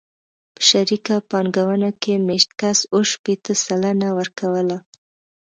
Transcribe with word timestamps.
په 0.53 0.61
شریکه 0.69 1.15
پانګونه 1.29 1.89
کې 2.01 2.13
مېشت 2.27 2.49
کس 2.59 2.79
اوه 2.93 3.05
شپېته 3.11 3.53
سلنه 3.63 4.09
ورکوله 4.19 4.77